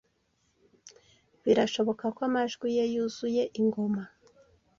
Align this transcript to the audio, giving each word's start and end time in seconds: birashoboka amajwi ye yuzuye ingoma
birashoboka 1.43 2.03
amajwi 2.27 2.67
ye 2.77 2.83
yuzuye 2.93 3.43
ingoma 3.59 4.03